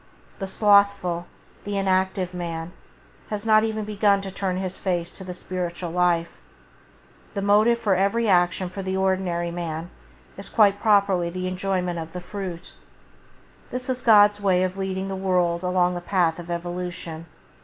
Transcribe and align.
The 0.39 0.47
slothful, 0.47 1.27
the 1.63 1.77
inactive 1.77 2.33
man 2.33 2.71
has 3.29 3.45
not 3.45 3.63
even 3.63 3.85
begun 3.85 4.19
to 4.21 4.31
turn 4.31 4.57
his 4.57 4.75
face 4.75 5.11
to 5.11 5.23
the 5.23 5.35
spiritual 5.35 5.91
life. 5.91 6.39
The 7.35 7.43
motive 7.43 7.77
for 7.77 7.95
action 7.95 8.67
for 8.69 8.81
the 8.81 8.97
ordinary 8.97 9.51
man 9.51 9.91
is 10.37 10.49
quite 10.49 10.81
properly 10.81 11.29
the 11.29 11.45
enjoyment 11.47 11.99
of 11.99 12.13
the 12.13 12.19
fruit. 12.19 12.73
This 13.69 13.89
is 13.91 14.01
God's 14.01 14.41
way 14.41 14.63
of 14.63 14.75
leading 14.75 15.07
the 15.07 15.15
world 15.15 15.61
along 15.61 15.93
the 15.93 16.01
path 16.01 16.39
of 16.39 16.49
evolution. 16.49 17.27